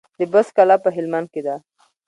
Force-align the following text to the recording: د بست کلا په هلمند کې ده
د 0.19 0.21
بست 0.31 0.51
کلا 0.57 0.75
په 0.85 0.89
هلمند 0.95 1.27
کې 1.33 1.41
ده 1.47 1.55